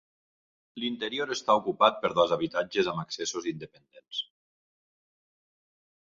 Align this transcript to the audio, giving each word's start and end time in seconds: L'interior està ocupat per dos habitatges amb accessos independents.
L'interior 0.83 1.33
està 1.33 1.57
ocupat 1.59 1.99
per 2.05 2.09
dos 2.19 2.33
habitatges 2.37 2.89
amb 2.93 3.01
accessos 3.03 3.45
independents. 3.51 4.23